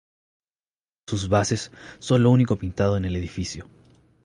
[1.05, 1.69] Sus bases
[1.99, 3.69] son lo único pintado en el edificio.